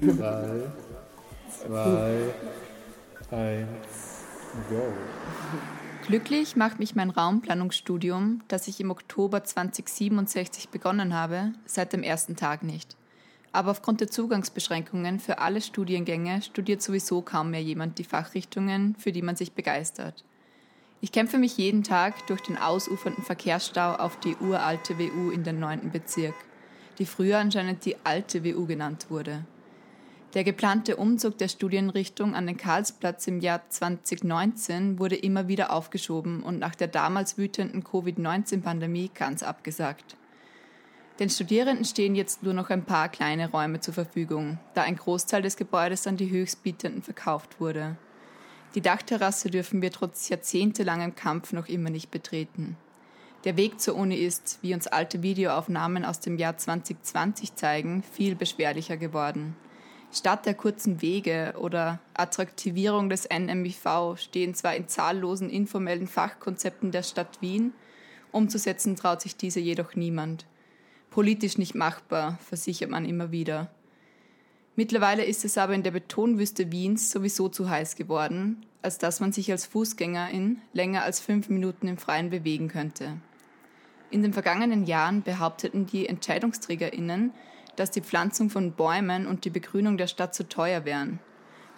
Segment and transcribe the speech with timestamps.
[0.00, 0.62] Drei,
[1.48, 2.34] zwei,
[3.30, 4.24] eins,
[4.68, 4.92] go.
[6.06, 12.34] Glücklich macht mich mein Raumplanungsstudium, das ich im Oktober 2067 begonnen habe, seit dem ersten
[12.34, 12.96] Tag nicht.
[13.52, 19.12] Aber aufgrund der Zugangsbeschränkungen für alle Studiengänge studiert sowieso kaum mehr jemand die Fachrichtungen, für
[19.12, 20.24] die man sich begeistert.
[21.02, 25.58] Ich kämpfe mich jeden Tag durch den ausufernden Verkehrsstau auf die uralte WU in den
[25.58, 25.90] 9.
[25.90, 26.34] Bezirk,
[26.98, 29.46] die früher anscheinend die alte WU genannt wurde.
[30.34, 36.42] Der geplante Umzug der Studienrichtung an den Karlsplatz im Jahr 2019 wurde immer wieder aufgeschoben
[36.42, 40.16] und nach der damals wütenden Covid-19-Pandemie ganz abgesagt.
[41.18, 45.42] Den Studierenden stehen jetzt nur noch ein paar kleine Räume zur Verfügung, da ein Großteil
[45.42, 47.96] des Gebäudes an die Höchstbietenden verkauft wurde.
[48.74, 52.76] Die Dachterrasse dürfen wir trotz jahrzehntelangem Kampf noch immer nicht betreten.
[53.44, 58.36] Der Weg zur Uni ist, wie uns alte Videoaufnahmen aus dem Jahr 2020 zeigen, viel
[58.36, 59.56] beschwerlicher geworden.
[60.12, 67.02] Statt der kurzen Wege oder Attraktivierung des NMIV stehen zwar in zahllosen informellen Fachkonzepten der
[67.02, 67.72] Stadt Wien,
[68.30, 70.46] umzusetzen traut sich diese jedoch niemand.
[71.10, 73.70] Politisch nicht machbar, versichert man immer wieder.
[74.76, 79.32] Mittlerweile ist es aber in der Betonwüste Wiens sowieso zu heiß geworden, als dass man
[79.32, 83.18] sich als Fußgängerin länger als fünf Minuten im Freien bewegen könnte.
[84.10, 87.32] In den vergangenen Jahren behaupteten die EntscheidungsträgerInnen,
[87.76, 91.20] dass die Pflanzung von Bäumen und die Begrünung der Stadt zu teuer wären.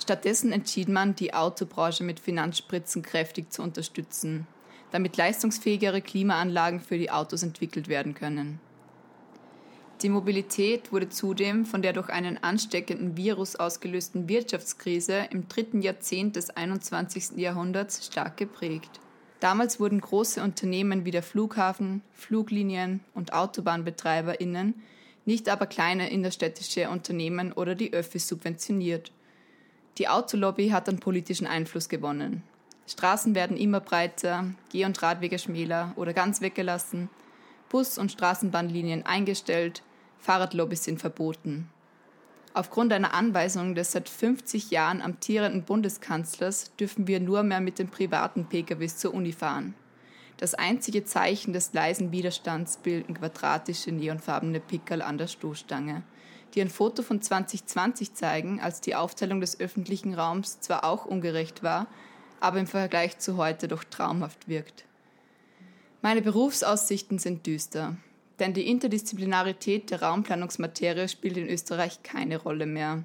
[0.00, 4.46] Stattdessen entschied man, die Autobranche mit Finanzspritzen kräftig zu unterstützen,
[4.90, 8.60] damit leistungsfähigere Klimaanlagen für die Autos entwickelt werden können.
[10.02, 16.34] Die Mobilität wurde zudem von der durch einen ansteckenden Virus ausgelösten Wirtschaftskrise im dritten Jahrzehnt
[16.34, 17.36] des 21.
[17.36, 18.98] Jahrhunderts stark geprägt.
[19.38, 24.74] Damals wurden große Unternehmen wie der Flughafen, Fluglinien und Autobahnbetreiberinnen
[25.24, 29.12] nicht aber kleine innerstädtische Unternehmen oder die Öffis subventioniert.
[29.98, 32.42] Die Autolobby hat an politischen Einfluss gewonnen.
[32.88, 37.08] Straßen werden immer breiter, Geh- und Radwege schmäler oder ganz weggelassen,
[37.68, 39.82] Bus- und Straßenbahnlinien eingestellt,
[40.22, 41.68] Fahrradlobbys sind verboten.
[42.54, 47.88] Aufgrund einer Anweisung des seit 50 Jahren amtierenden Bundeskanzlers dürfen wir nur mehr mit den
[47.88, 49.74] privaten PKWs zur Uni fahren.
[50.36, 56.04] Das einzige Zeichen des leisen Widerstands bilden quadratische neonfarbene Pickerl an der Stoßstange,
[56.54, 61.64] die ein Foto von 2020 zeigen, als die Aufteilung des öffentlichen Raums zwar auch ungerecht
[61.64, 61.88] war,
[62.38, 64.84] aber im Vergleich zu heute doch traumhaft wirkt.
[66.00, 67.96] Meine Berufsaussichten sind düster,
[68.38, 73.04] denn die Interdisziplinarität der Raumplanungsmaterie spielt in Österreich keine Rolle mehr.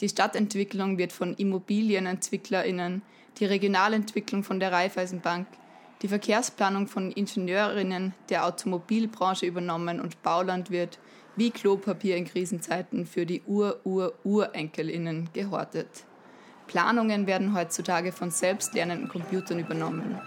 [0.00, 3.02] Die Stadtentwicklung wird von Immobilienentwicklerinnen,
[3.38, 5.46] die Regionalentwicklung von der Raiffeisenbank,
[6.02, 10.98] die Verkehrsplanung von Ingenieurinnen der Automobilbranche übernommen und Bauland wird
[11.36, 16.04] wie Klopapier in Krisenzeiten für die Ur-Ur-Urenkelinnen gehortet.
[16.66, 20.20] Planungen werden heutzutage von selbstlernenden Computern übernommen.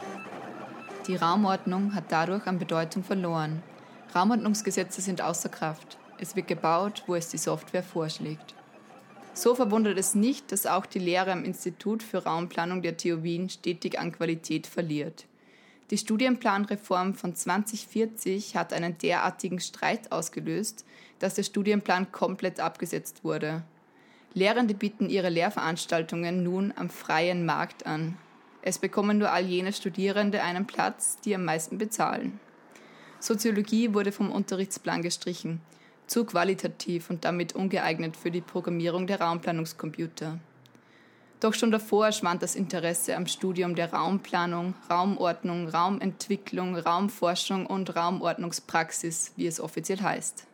[1.08, 3.62] Die Raumordnung hat dadurch an Bedeutung verloren.
[4.16, 5.98] Raumordnungsgesetze sind außer Kraft.
[6.18, 8.56] Es wird gebaut, wo es die Software vorschlägt.
[9.34, 13.50] So verwundert es nicht, dass auch die Lehre am Institut für Raumplanung der TU Wien
[13.50, 15.26] stetig an Qualität verliert.
[15.92, 20.86] Die Studienplanreform von 2040 hat einen derartigen Streit ausgelöst,
[21.20, 23.64] dass der Studienplan komplett abgesetzt wurde.
[24.34, 28.18] Lehrende bieten ihre Lehrveranstaltungen nun am freien Markt an.
[28.62, 32.40] Es bekommen nur all jene Studierende einen Platz, die am meisten bezahlen.
[33.26, 35.60] Soziologie wurde vom Unterrichtsplan gestrichen,
[36.06, 40.38] zu qualitativ und damit ungeeignet für die Programmierung der Raumplanungskomputer.
[41.40, 49.34] Doch schon davor schwand das Interesse am Studium der Raumplanung, Raumordnung, Raumentwicklung, Raumforschung und Raumordnungspraxis,
[49.36, 50.46] wie es offiziell heißt.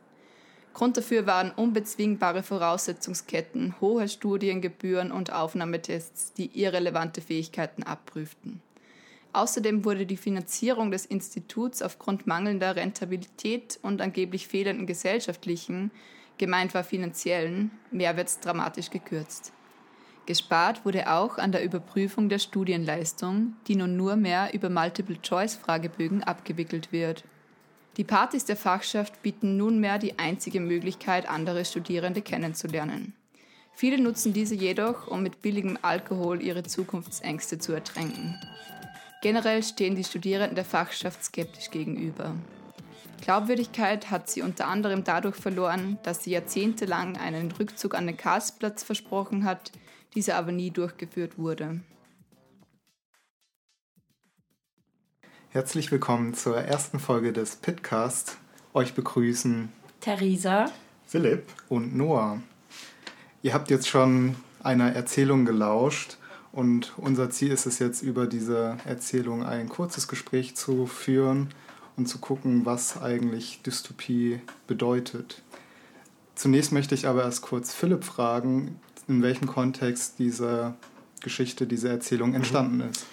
[0.74, 8.62] Grund dafür waren unbezwingbare Voraussetzungsketten, hohe Studiengebühren und Aufnahmetests, die irrelevante Fähigkeiten abprüften.
[9.34, 15.92] Außerdem wurde die Finanzierung des Instituts aufgrund mangelnder Rentabilität und angeblich fehlenden gesellschaftlichen,
[16.38, 19.54] gemeint war finanziellen, Mehrwerts dramatisch gekürzt.
[20.25, 26.92] Gespart wurde auch an der Überprüfung der Studienleistung, die nun nur mehr über Multiple-Choice-Fragebögen abgewickelt
[26.92, 27.24] wird.
[27.98, 33.13] Die Partys der Fachschaft bieten nunmehr die einzige Möglichkeit, andere Studierende kennenzulernen.
[33.74, 38.39] Viele nutzen diese jedoch, um mit billigem Alkohol ihre Zukunftsängste zu ertränken.
[39.21, 42.33] Generell stehen die Studierenden der Fachschaft skeptisch gegenüber.
[43.21, 48.81] Glaubwürdigkeit hat sie unter anderem dadurch verloren, dass sie jahrzehntelang einen Rückzug an den Karlsplatz
[48.81, 49.71] versprochen hat,
[50.15, 51.81] dieser aber nie durchgeführt wurde.
[55.50, 58.38] Herzlich willkommen zur ersten Folge des Pitcast.
[58.73, 60.65] Euch begrüßen Theresa,
[61.06, 62.41] Philipp und Noah.
[63.44, 66.18] Ihr habt jetzt schon einer Erzählung gelauscht
[66.51, 71.50] und unser Ziel ist es jetzt über diese Erzählung ein kurzes Gespräch zu führen
[71.98, 75.42] und zu gucken, was eigentlich Dystopie bedeutet.
[76.36, 80.74] Zunächst möchte ich aber erst kurz Philipp fragen, in welchem Kontext diese
[81.21, 82.36] Geschichte, diese Erzählung mhm.
[82.36, 83.06] entstanden ist.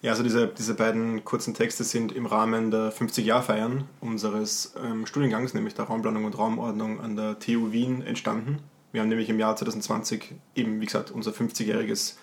[0.00, 5.54] Ja, also diese, diese beiden kurzen Texte sind im Rahmen der 50-Jahr-Feiern unseres ähm, Studiengangs,
[5.54, 8.60] nämlich der Raumplanung und Raumordnung an der TU Wien, entstanden.
[8.92, 12.14] Wir haben nämlich im Jahr 2020 eben, wie gesagt, unser 50-jähriges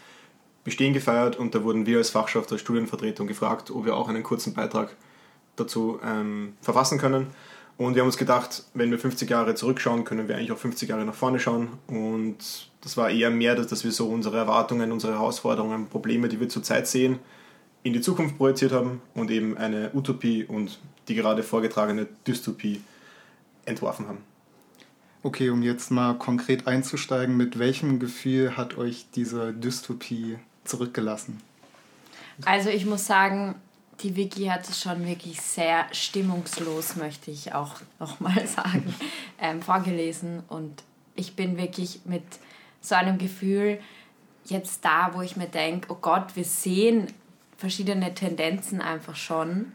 [0.66, 4.24] Bestehen gefeiert und da wurden wir als Fachschaft, als Studienvertretung gefragt, ob wir auch einen
[4.24, 4.96] kurzen Beitrag
[5.56, 7.28] dazu ähm, verfassen können.
[7.78, 10.90] Und wir haben uns gedacht, wenn wir 50 Jahre zurückschauen, können wir eigentlich auch 50
[10.90, 11.70] Jahre nach vorne schauen.
[11.88, 12.38] Und
[12.82, 16.88] das war eher mehr, dass wir so unsere Erwartungen, unsere Herausforderungen, Probleme, die wir zurzeit
[16.88, 17.20] sehen,
[17.84, 22.82] in die Zukunft projiziert haben und eben eine Utopie und die gerade vorgetragene Dystopie
[23.66, 24.20] entworfen haben.
[25.22, 31.42] Okay, um jetzt mal konkret einzusteigen, mit welchem Gefühl hat euch diese Dystopie zurückgelassen?
[32.44, 33.56] Also ich muss sagen,
[34.02, 38.94] die Wiki hat es schon wirklich sehr stimmungslos, möchte ich auch nochmal sagen,
[39.40, 40.44] ähm, vorgelesen.
[40.48, 40.84] Und
[41.16, 42.24] ich bin wirklich mit
[42.82, 43.80] so einem Gefühl
[44.46, 47.08] jetzt da, wo ich mir denke, oh Gott, wir sehen
[47.58, 49.72] verschiedene Tendenzen einfach schon.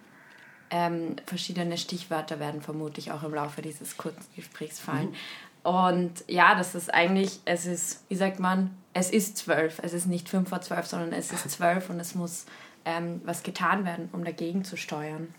[0.72, 5.10] Ähm, verschiedene Stichwörter werden vermutlich auch im Laufe dieses kurzen Gesprächs fallen.
[5.10, 5.16] Mhm.
[5.62, 9.80] Und ja, das ist eigentlich, es ist, wie sagt man, es ist zwölf.
[9.82, 12.46] Es ist nicht fünf vor zwölf, sondern es ist zwölf und es muss
[12.84, 15.34] ähm, was getan werden, um dagegen zu steuern.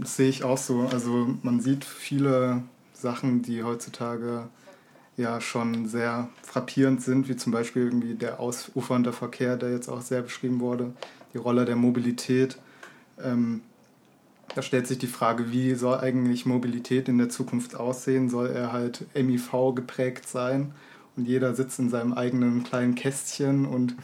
[0.00, 0.88] Das sehe ich auch so.
[0.92, 2.62] Also man sieht viele
[2.92, 4.48] Sachen, die heutzutage
[5.16, 10.02] ja schon sehr frappierend sind, wie zum Beispiel irgendwie der ausufernde Verkehr, der jetzt auch
[10.02, 10.92] sehr beschrieben wurde,
[11.32, 12.58] die Rolle der Mobilität.
[13.20, 13.62] Ähm,
[14.56, 18.30] da stellt sich die Frage, wie soll eigentlich Mobilität in der Zukunft aussehen?
[18.30, 20.72] Soll er halt MIV geprägt sein
[21.14, 23.94] und jeder sitzt in seinem eigenen kleinen Kästchen und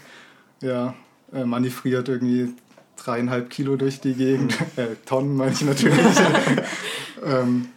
[0.60, 0.92] ja,
[1.32, 2.52] äh, manövriert irgendwie
[2.96, 5.96] dreieinhalb Kilo durch die Gegend, äh, Tonnen meine ich natürlich.
[7.24, 7.68] ähm,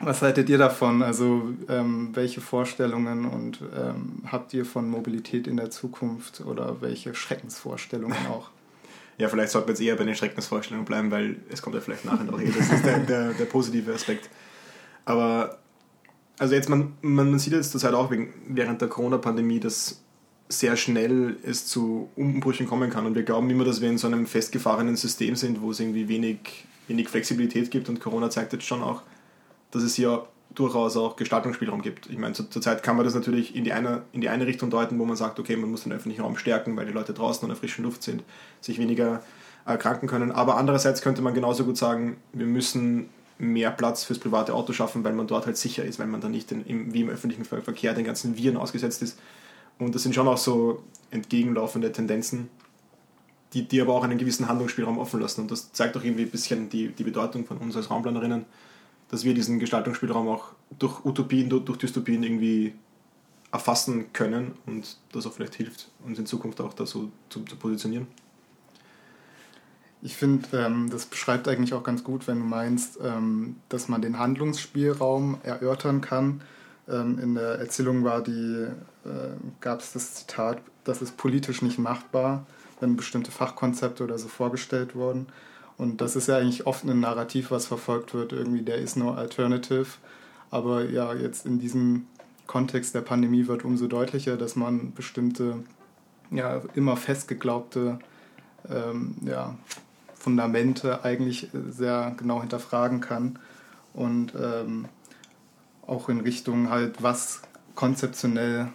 [0.00, 1.02] was haltet ihr davon?
[1.02, 7.14] Also ähm, welche Vorstellungen und ähm, habt ihr von Mobilität in der Zukunft oder welche
[7.14, 8.48] Schreckensvorstellungen auch?
[9.18, 12.04] Ja, vielleicht sollten wir jetzt eher bei den Schreckensvorstellungen bleiben, weil es kommt ja vielleicht
[12.04, 12.52] nachher noch hier.
[12.52, 14.28] Das ist der, der, der positive Aspekt.
[15.04, 15.58] Aber
[16.38, 20.02] also jetzt, man, man sieht jetzt zurzeit auch wegen, während der Corona-Pandemie, dass
[20.48, 23.06] sehr schnell es zu Umbrüchen kommen kann.
[23.06, 26.08] Und wir glauben immer, dass wir in so einem festgefahrenen System sind, wo es irgendwie
[26.08, 27.88] wenig, wenig Flexibilität gibt.
[27.88, 29.02] Und Corona zeigt jetzt schon auch,
[29.70, 30.26] dass es hier
[30.58, 32.10] durchaus auch Gestaltungsspielraum gibt.
[32.10, 34.98] Ich meine, zurzeit kann man das natürlich in die, eine, in die eine Richtung deuten,
[34.98, 37.50] wo man sagt, okay, man muss den öffentlichen Raum stärken, weil die Leute draußen an
[37.50, 38.22] der frischen Luft sind,
[38.60, 39.22] sich weniger
[39.64, 40.32] erkranken können.
[40.32, 43.08] Aber andererseits könnte man genauso gut sagen, wir müssen
[43.38, 46.30] mehr Platz fürs private Auto schaffen, weil man dort halt sicher ist, weil man dann
[46.30, 49.18] nicht in, wie im öffentlichen Verkehr den ganzen Viren ausgesetzt ist.
[49.78, 52.48] Und das sind schon auch so entgegenlaufende Tendenzen,
[53.52, 55.42] die, die aber auch einen gewissen Handlungsspielraum offen lassen.
[55.42, 58.46] Und das zeigt auch irgendwie ein bisschen die, die Bedeutung von uns als Raumplanerinnen,
[59.08, 62.74] dass wir diesen Gestaltungsspielraum auch durch Utopien, durch, Dystopien irgendwie
[63.52, 67.56] erfassen können und das auch vielleicht hilft, uns in Zukunft auch da so zu, zu
[67.56, 68.06] positionieren.
[70.02, 74.02] Ich finde, ähm, das beschreibt eigentlich auch ganz gut, wenn du meinst, ähm, dass man
[74.02, 76.42] den Handlungsspielraum erörtern kann
[76.88, 78.70] ähm, in der Erzählung äh,
[79.60, 82.46] gab es das Zitat, das ist politisch nicht machbar,
[82.80, 85.26] wenn bestimmte Fachkonzepte oder so vorgestellt wurden.
[85.78, 89.12] Und das ist ja eigentlich oft ein Narrativ, was verfolgt wird, irgendwie there is no
[89.12, 89.86] alternative.
[90.50, 92.06] Aber ja, jetzt in diesem
[92.46, 95.64] Kontext der Pandemie wird umso deutlicher, dass man bestimmte,
[96.30, 97.98] ja, immer festgeglaubte
[98.70, 99.56] ähm, ja,
[100.14, 103.38] Fundamente eigentlich sehr genau hinterfragen kann.
[103.92, 104.86] Und ähm,
[105.86, 107.42] auch in Richtung halt, was
[107.74, 108.68] konzeptionell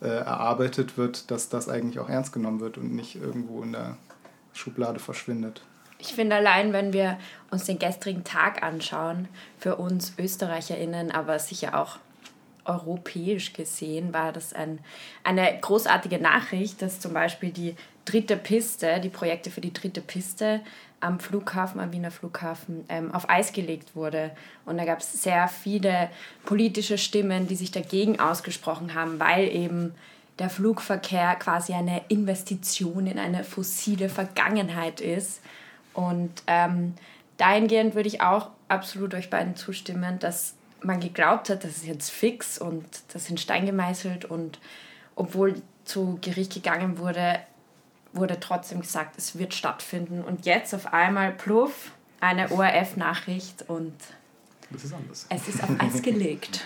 [0.00, 3.96] äh, erarbeitet wird, dass das eigentlich auch ernst genommen wird und nicht irgendwo in der
[4.52, 5.62] Schublade verschwindet.
[5.98, 7.18] Ich finde allein, wenn wir
[7.50, 9.28] uns den gestrigen Tag anschauen,
[9.58, 11.98] für uns ÖsterreicherInnen, aber sicher auch
[12.64, 14.78] europäisch gesehen, war das ein,
[15.24, 17.74] eine großartige Nachricht, dass zum Beispiel die
[18.04, 20.60] dritte Piste, die Projekte für die dritte Piste
[21.00, 24.32] am Flughafen, am Wiener Flughafen, ähm, auf Eis gelegt wurde.
[24.66, 26.10] Und da gab es sehr viele
[26.44, 29.94] politische Stimmen, die sich dagegen ausgesprochen haben, weil eben
[30.38, 35.40] der Flugverkehr quasi eine Investition in eine fossile Vergangenheit ist.
[35.98, 36.94] Und ähm,
[37.38, 42.10] dahingehend würde ich auch absolut euch beiden zustimmen, dass man geglaubt hat, das ist jetzt
[42.10, 44.60] fix und das in Stein gemeißelt und
[45.16, 47.40] obwohl zu Gericht gegangen wurde,
[48.12, 50.22] wurde trotzdem gesagt, es wird stattfinden.
[50.22, 51.90] Und jetzt auf einmal, pluff,
[52.20, 53.94] eine ORF-Nachricht und
[54.70, 55.26] Das ist anders.
[55.30, 56.64] es ist auf Eis gelegt.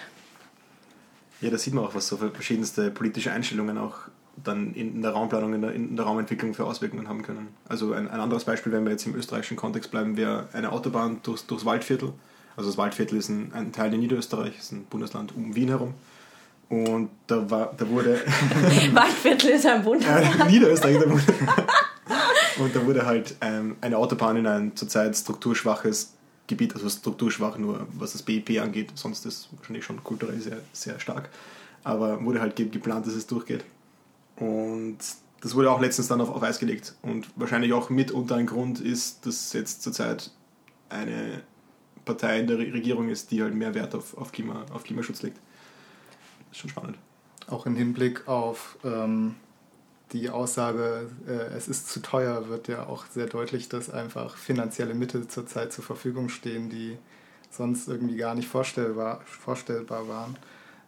[1.40, 3.96] Ja, da sieht man auch, was so verschiedenste politische Einstellungen auch
[4.36, 7.48] dann in der Raumplanung, in der, in der Raumentwicklung für Auswirkungen haben können.
[7.68, 11.20] Also ein, ein anderes Beispiel, wenn wir jetzt im österreichischen Kontext bleiben, wäre eine Autobahn
[11.22, 12.12] durchs, durchs Waldviertel.
[12.56, 15.94] Also das Waldviertel ist ein, ein Teil in Niederösterreich, ist ein Bundesland um Wien herum.
[16.68, 18.20] Und da, war, da wurde
[18.92, 20.40] Waldviertel ist ein Bundesland.
[20.40, 20.98] äh, Niederösterreich.
[20.98, 21.24] Da wurde,
[22.58, 26.14] und da wurde halt ähm, eine Autobahn in ein zurzeit strukturschwaches
[26.46, 30.58] Gebiet, also strukturschwach nur was das BIP angeht, sonst ist es wahrscheinlich schon kulturell sehr,
[30.72, 31.28] sehr stark,
[31.84, 33.64] aber wurde halt ge geplant, dass es durchgeht.
[34.42, 34.98] Und
[35.40, 36.94] das wurde auch letztens dann auf, auf Eis gelegt.
[37.02, 40.30] Und wahrscheinlich auch mitunter ein Grund ist, dass jetzt zurzeit
[40.88, 41.42] eine
[42.04, 45.22] Partei in der Re- Regierung ist, die halt mehr Wert auf, auf, Klima, auf Klimaschutz
[45.22, 45.38] legt.
[46.48, 46.98] Das ist schon spannend.
[47.46, 49.36] Auch im Hinblick auf ähm,
[50.10, 54.94] die Aussage, äh, es ist zu teuer, wird ja auch sehr deutlich, dass einfach finanzielle
[54.94, 56.98] Mittel zurzeit zur Verfügung stehen, die
[57.50, 60.36] sonst irgendwie gar nicht vorstellbar, vorstellbar waren.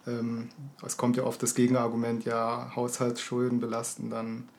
[0.07, 0.49] Ähm,
[0.85, 4.49] es kommt ja oft das Gegenargument, ja, Haushaltsschulden belasten dann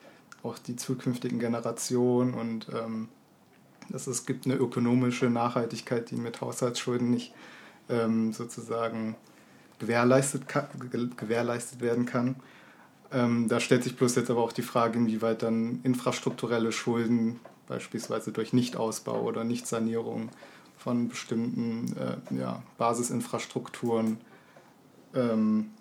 [0.43, 3.09] auch die zukünftigen Generationen und ähm,
[3.89, 7.33] dass es gibt eine ökonomische Nachhaltigkeit, die mit Haushaltsschulden nicht
[7.89, 9.15] ähm, sozusagen
[9.79, 10.45] gewährleistet,
[11.17, 12.35] gewährleistet werden kann.
[13.11, 18.31] Ähm, da stellt sich bloß jetzt aber auch die Frage, inwieweit dann infrastrukturelle Schulden, beispielsweise
[18.31, 20.29] durch Nichtausbau oder Nichtsanierung
[20.77, 24.17] von bestimmten äh, ja, Basisinfrastrukturen,
[25.13, 25.71] ähm,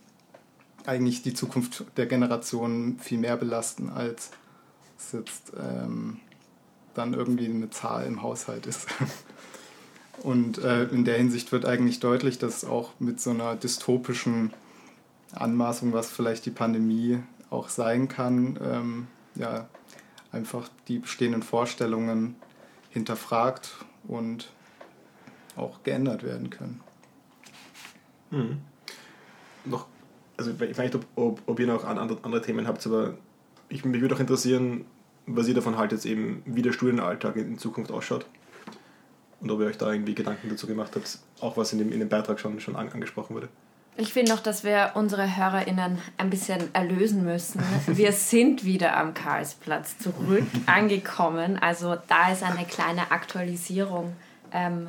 [0.87, 4.31] eigentlich die Zukunft der Generation viel mehr belasten, als
[4.99, 6.21] es jetzt ähm,
[6.95, 8.87] dann irgendwie eine Zahl im Haushalt ist.
[10.23, 14.53] Und äh, in der Hinsicht wird eigentlich deutlich, dass auch mit so einer dystopischen
[15.33, 17.19] Anmaßung, was vielleicht die Pandemie
[17.51, 19.69] auch sein kann, ähm, ja,
[20.33, 22.37] einfach die bestehenden Vorstellungen
[22.91, 24.51] hinterfragt und
[25.55, 26.81] auch geändert werden können.
[28.31, 28.59] Mhm.
[29.67, 29.87] Noch,
[30.37, 33.15] also ich weiß nicht, ob, ob, ob ihr noch an- andere, andere Themen habt, aber
[33.69, 34.85] ich, mich würde auch interessieren,
[35.27, 38.27] was ihr davon haltet, eben, wie der Studienalltag in, in Zukunft ausschaut.
[39.41, 41.99] Und ob ihr euch da irgendwie Gedanken dazu gemacht habt, auch was in dem, in
[41.99, 43.49] dem Beitrag schon, schon an, angesprochen wurde.
[43.99, 47.63] Ich finde noch, dass wir unsere HörerInnen ein bisschen erlösen müssen.
[47.87, 51.59] Wir sind wieder am Karlsplatz zurück angekommen.
[51.59, 54.13] Also da ist eine kleine Aktualisierung
[54.53, 54.89] ähm,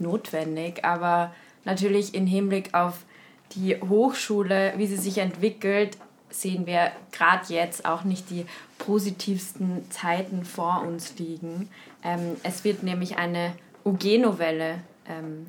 [0.00, 0.84] notwendig.
[0.84, 1.32] Aber
[1.64, 3.04] natürlich im Hinblick auf
[3.52, 5.96] die Hochschule, wie sie sich entwickelt,
[6.30, 8.46] sehen wir gerade jetzt auch nicht die
[8.78, 11.68] positivsten Zeiten vor uns liegen.
[12.04, 13.52] Ähm, es wird nämlich eine
[13.84, 14.76] UG-Novelle
[15.08, 15.46] ähm,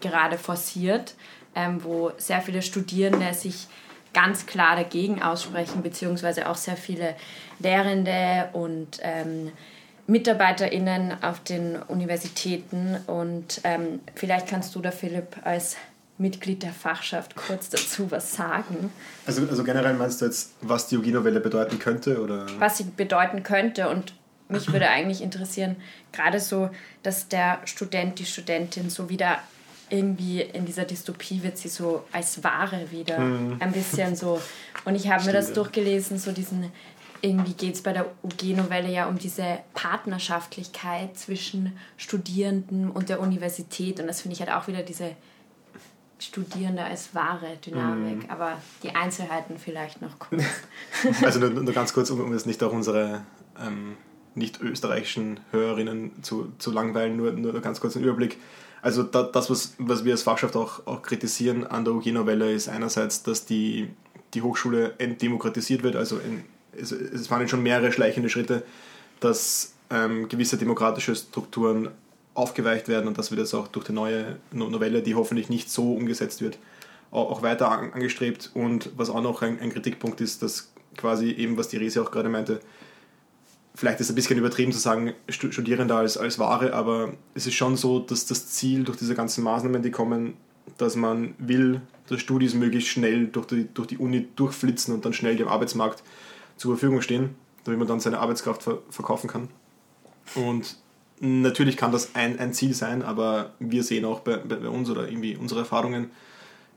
[0.00, 1.14] gerade forciert,
[1.54, 3.68] ähm, wo sehr viele Studierende sich
[4.12, 7.14] ganz klar dagegen aussprechen, beziehungsweise auch sehr viele
[7.58, 9.52] Lehrende und ähm,
[10.06, 12.96] MitarbeiterInnen auf den Universitäten.
[13.06, 15.76] Und ähm, vielleicht kannst du da, Philipp, als
[16.18, 18.90] Mitglied der Fachschaft kurz dazu was sagen,
[19.26, 22.22] Also, also generell meinst du jetzt, was die UG-Novelle bedeuten könnte?
[22.22, 22.46] Oder?
[22.58, 23.88] was sie bedeuten könnte.
[23.88, 24.14] Und
[24.48, 25.76] mich würde eigentlich interessieren,
[26.12, 26.70] gerade so,
[27.02, 29.38] dass der Student, die Studentin so wieder
[29.88, 34.40] irgendwie in dieser Dystopie wird sie so als Ware wieder ein bisschen so.
[34.84, 36.72] Und ich habe mir das durchgelesen, so diesen,
[37.20, 44.00] irgendwie geht es bei der UG-Novelle ja um diese Partnerschaftlichkeit zwischen Studierenden und der Universität.
[44.00, 45.12] Und das finde ich halt auch wieder diese
[46.18, 48.30] Studierende als wahre Dynamik.
[48.30, 50.42] Aber die Einzelheiten vielleicht noch kurz.
[51.22, 53.22] Also nur, nur ganz kurz, um, um jetzt nicht auch unsere
[53.60, 53.96] ähm,
[54.34, 58.38] nicht österreichischen Hörerinnen zu, zu langweilen, nur, nur ganz kurz einen Überblick.
[58.82, 62.68] Also da, das, was, was wir als Fachschaft auch, auch kritisieren an der UG-Novelle, ist
[62.68, 63.90] einerseits, dass die,
[64.34, 65.96] die Hochschule entdemokratisiert wird.
[65.96, 66.44] Also in,
[66.78, 68.62] es, es waren jetzt schon mehrere schleichende Schritte,
[69.20, 71.90] dass ähm, gewisse demokratische Strukturen
[72.36, 75.70] aufgeweicht werden und das wird jetzt auch durch die neue No- Novelle, die hoffentlich nicht
[75.70, 76.58] so umgesetzt wird,
[77.10, 78.50] auch, weiter an, angestrebt.
[78.54, 82.10] Und was auch noch ein, ein Kritikpunkt ist, dass quasi eben, was die Rese auch
[82.10, 82.60] gerade meinte,
[83.74, 87.46] vielleicht ist es ein bisschen übertrieben zu sagen, Stu- Studierende als, als Ware, aber es
[87.46, 90.34] ist schon so, dass das Ziel durch diese ganzen Maßnahmen, die kommen,
[90.78, 95.12] dass man will, dass Studis möglichst schnell durch die, durch die Uni durchflitzen und dann
[95.12, 96.02] schnell dem Arbeitsmarkt
[96.56, 99.48] zur Verfügung stehen, damit man dann seine Arbeitskraft ver verkaufen kann.
[100.34, 100.76] Und
[101.20, 104.90] natürlich kann das ein, ein Ziel sein, aber wir sehen auch bei, bei bei uns
[104.90, 106.10] oder irgendwie unsere Erfahrungen,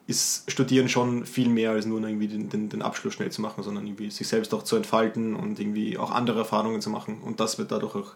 [0.08, 3.64] ist Studieren schon viel mehr als nur irgendwie den, den, den Abschluss schnell zu machen,
[3.64, 7.20] sondern irgendwie sich selbst auch zu entfalten und irgendwie auch andere Erfahrungen zu machen.
[7.22, 8.14] Und das wird dadurch auch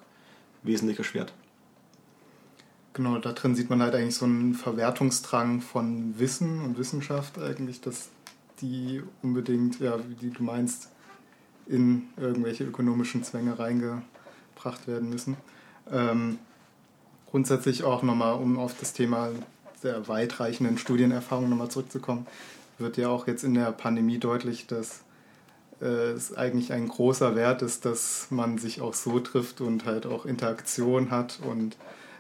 [0.63, 1.33] wesentlich erschwert.
[2.93, 7.81] Genau, da drin sieht man halt eigentlich so einen Verwertungsdrang von Wissen und Wissenschaft eigentlich,
[7.81, 8.09] dass
[8.61, 10.89] die unbedingt, ja, wie du meinst,
[11.67, 15.37] in irgendwelche ökonomischen Zwänge reingebracht werden müssen.
[15.91, 16.39] Ähm,
[17.29, 19.29] grundsätzlich auch nochmal, um auf das Thema
[19.83, 22.25] der weitreichenden Studienerfahrung nochmal zurückzukommen,
[22.77, 25.01] wird ja auch jetzt in der Pandemie deutlich, dass
[25.81, 30.05] äh, es eigentlich ein großer Wert ist, dass man sich auch so trifft und halt
[30.05, 31.39] auch Interaktion hat.
[31.47, 31.77] Und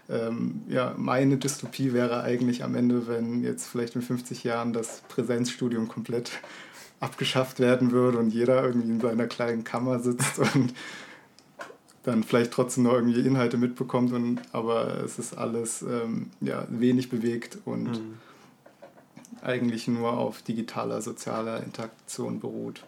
[0.09, 5.01] ähm, ja, meine Dystopie wäre eigentlich am Ende, wenn jetzt vielleicht in 50 Jahren das
[5.07, 6.31] Präsenzstudium komplett
[6.99, 10.73] abgeschafft werden würde und jeder irgendwie in seiner kleinen Kammer sitzt und
[12.03, 17.09] dann vielleicht trotzdem noch irgendwie Inhalte mitbekommt, und, aber es ist alles ähm, ja, wenig
[17.09, 18.17] bewegt und mhm.
[19.41, 22.83] eigentlich nur auf digitaler, sozialer Interaktion beruht.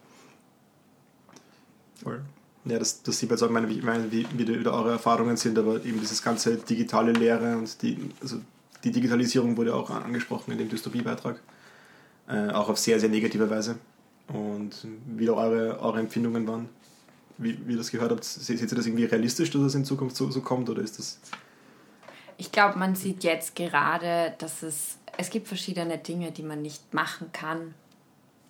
[2.03, 2.22] Voll.
[2.65, 5.57] Ja, das, das sieht man jetzt auch, meine, wie, meine, wie, wie eure Erfahrungen sind,
[5.57, 8.38] aber eben dieses ganze digitale Lehre und die, also
[8.84, 11.39] die Digitalisierung wurde auch angesprochen in dem Dystopiebeitrag,
[12.27, 13.77] äh, auch auf sehr, sehr negative Weise.
[14.27, 16.69] Und wie da eure, eure Empfindungen waren,
[17.38, 20.15] wie, wie ihr das gehört habt, seht ihr das irgendwie realistisch, dass das in Zukunft
[20.15, 21.20] so, so kommt oder ist das...
[22.38, 26.94] Ich glaube, man sieht jetzt gerade, dass es, es gibt verschiedene Dinge, die man nicht
[26.94, 27.74] machen kann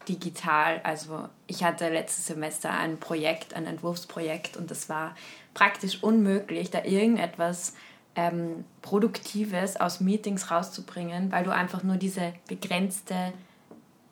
[0.08, 0.82] digital.
[0.84, 5.16] Also ich hatte letztes Semester ein Projekt, ein Entwurfsprojekt und es war
[5.54, 7.74] praktisch unmöglich, da irgendetwas
[8.16, 13.34] ähm, Produktives aus Meetings rauszubringen, weil du einfach nur diese begrenzte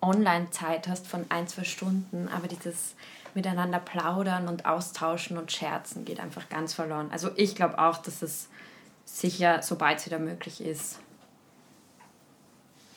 [0.02, 2.96] Online-Zeit hast von ein, zwei Stunden, aber dieses
[3.36, 7.10] miteinander plaudern und austauschen und scherzen geht einfach ganz verloren.
[7.12, 8.48] Also ich glaube auch, dass es
[9.06, 11.00] sicher, sobald es wieder möglich ist,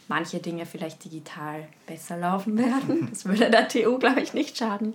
[0.08, 3.08] manche Dinge vielleicht digital besser laufen werden.
[3.10, 4.94] Das würde der TU, glaube ich, nicht schaden.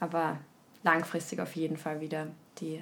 [0.00, 0.38] Aber
[0.82, 2.26] langfristig auf jeden Fall wieder
[2.60, 2.80] die,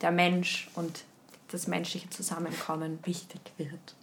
[0.00, 1.04] der Mensch und
[1.50, 3.94] das menschliche Zusammenkommen wichtig wird.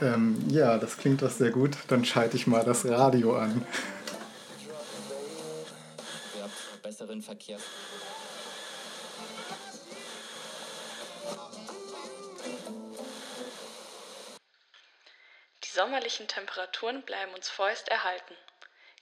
[0.00, 1.76] Ähm, ja, das klingt doch sehr gut.
[1.88, 3.62] Dann schalte ich mal das Radio an.
[7.16, 7.62] Besseren Verkehrs
[15.74, 18.34] sommerlichen Temperaturen bleiben uns vorerst erhalten.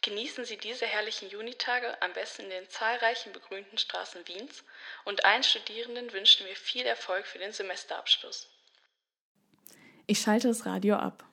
[0.02, 4.64] Genießen Sie diese herrlichen Junitage am besten in den zahlreichen begrünten Straßen Wiens
[5.04, 8.48] und allen Studierenden wünschen wir viel Erfolg für den Semesterabschluss.
[10.08, 11.24] Ich schalte das Radio ab.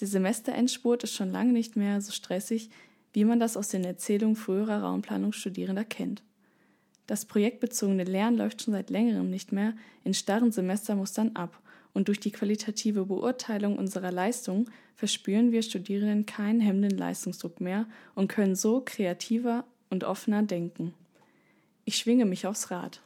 [0.00, 2.70] Die Semesterendspurt ist schon lange nicht mehr so stressig,
[3.14, 6.22] wie man das aus den Erzählungen früherer Raumplanungsstudierender kennt.
[7.06, 9.74] Das projektbezogene Lernen läuft schon seit längerem nicht mehr
[10.04, 11.60] in starren Semestermustern ab
[11.92, 18.28] und durch die qualitative Beurteilung unserer Leistung verspüren wir Studierenden keinen hemmenden Leistungsdruck mehr und
[18.28, 20.92] können so kreativer und offener denken.
[21.84, 23.00] Ich schwinge mich aufs Rad.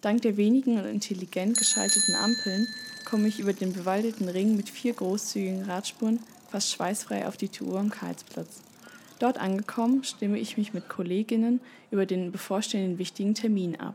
[0.00, 2.66] Dank der wenigen und intelligent geschalteten Ampeln
[3.04, 6.18] komme ich über den bewaldeten Ring mit vier großzügigen Radspuren
[6.50, 8.62] fast schweißfrei auf die Tour am Karlsplatz.
[9.18, 13.94] Dort angekommen, stimme ich mich mit Kolleginnen über den bevorstehenden wichtigen Termin ab.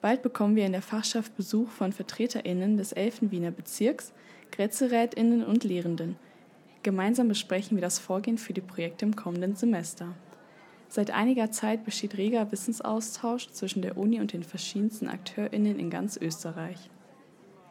[0.00, 3.30] Bald bekommen wir in der Fachschaft Besuch von VertreterInnen des 11.
[3.30, 4.12] Wiener Bezirks,
[4.50, 6.16] GrätzerätInnen und Lehrenden.
[6.82, 10.14] Gemeinsam besprechen wir das Vorgehen für die Projekte im kommenden Semester.
[10.88, 16.16] Seit einiger Zeit besteht reger Wissensaustausch zwischen der Uni und den verschiedensten AkteurInnen in ganz
[16.16, 16.90] Österreich.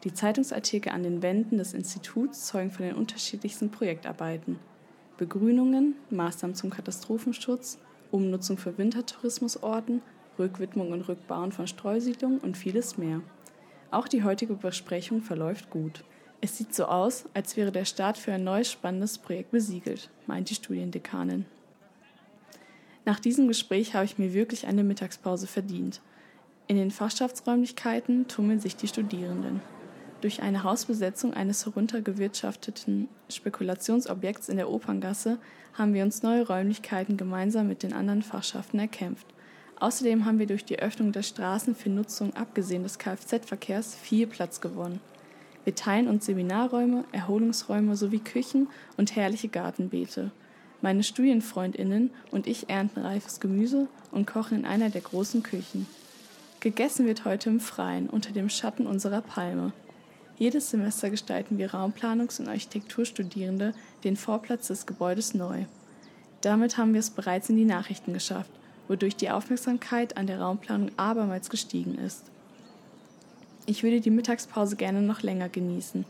[0.04, 4.58] Die Zeitungsartikel an den Wänden des Instituts zeugen von den unterschiedlichsten Projektarbeiten.
[5.22, 7.78] Begrünungen, Maßnahmen zum Katastrophenschutz,
[8.10, 10.02] Umnutzung für Wintertourismusorten
[10.36, 13.20] Rückwidmung und Rückbauen von Streusiedlungen und vieles mehr.
[13.92, 16.02] Auch die heutige Besprechung verläuft gut.
[16.40, 20.50] Es sieht so aus, als wäre der Start für ein neues spannendes Projekt besiegelt, meint
[20.50, 21.44] die Studiendekanin.
[23.04, 26.00] Nach diesem Gespräch habe ich mir wirklich eine Mittagspause verdient.
[26.66, 29.60] In den Fachschaftsräumlichkeiten tummeln sich die Studierenden.
[30.22, 35.38] Durch eine Hausbesetzung eines heruntergewirtschafteten Spekulationsobjekts in der Operngasse
[35.74, 39.26] haben wir uns neue Räumlichkeiten gemeinsam mit den anderen Fachschaften erkämpft.
[39.80, 44.60] Außerdem haben wir durch die Öffnung der Straßen für Nutzung abgesehen des Kfz-Verkehrs viel Platz
[44.60, 45.00] gewonnen.
[45.64, 50.30] Wir teilen uns Seminarräume, Erholungsräume sowie Küchen und herrliche Gartenbeete.
[50.82, 55.88] Meine Studienfreundinnen und ich ernten reifes Gemüse und kochen in einer der großen Küchen.
[56.60, 59.72] Gegessen wird heute im Freien unter dem Schatten unserer Palme.
[60.42, 65.66] Jedes Semester gestalten wir Raumplanungs- und Architekturstudierende den Vorplatz des Gebäudes neu.
[66.40, 68.50] Damit haben wir es bereits in die Nachrichten geschafft
[68.88, 72.24] wodurch die Aufmerksamkeit an der Raumplanung abermals gestiegen ist.
[73.66, 76.04] Ich würde die Mittagspause gerne noch länger genießen.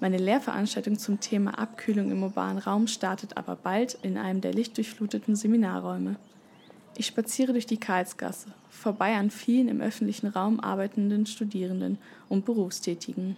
[0.00, 5.36] Meine Lehrveranstaltung zum Thema Abkühlung im urbanen Raum startet aber bald in einem der lichtdurchfluteten
[5.36, 6.16] Seminarräume.
[6.98, 13.36] Ich spaziere durch die Karlsgasse, vorbei an vielen im öffentlichen Raum arbeitenden Studierenden und Berufstätigen.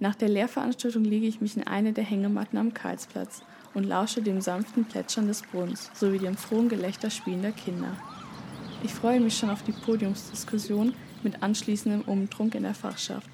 [0.00, 3.42] Nach der Lehrveranstaltung lege ich mich in eine der Hängematten am Karlsplatz
[3.74, 7.96] und lausche dem sanften Plätschern des Brunnens sowie dem frohen Gelächter spielender Kinder.
[8.82, 13.30] Ich freue mich schon auf die Podiumsdiskussion mit anschließendem Umtrunk in der Fachschaft.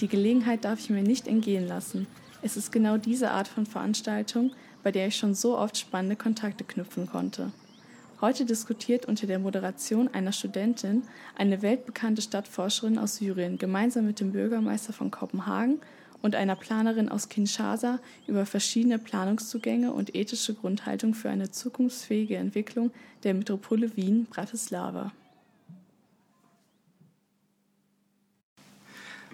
[0.00, 2.06] Die Gelegenheit darf ich mir nicht entgehen lassen.
[2.42, 6.62] Es ist genau diese Art von Veranstaltung, bei der ich schon so oft spannende Kontakte
[6.62, 7.50] knüpfen konnte.
[8.22, 11.02] Heute diskutiert unter der Moderation einer Studentin
[11.36, 15.82] eine weltbekannte Stadtforscherin aus Syrien gemeinsam mit dem Bürgermeister von Kopenhagen
[16.22, 22.90] und einer Planerin aus Kinshasa über verschiedene Planungszugänge und ethische Grundhaltung für eine zukunftsfähige Entwicklung
[23.22, 25.12] der Metropole Wien Bratislava.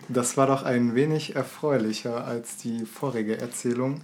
[0.09, 4.01] Das war doch ein wenig erfreulicher als die vorige Erzählung.